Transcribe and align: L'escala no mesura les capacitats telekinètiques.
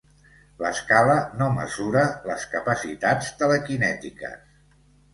L'escala 0.63 1.17
no 1.41 1.51
mesura 1.59 2.07
les 2.31 2.49
capacitats 2.57 3.33
telekinètiques. 3.45 4.45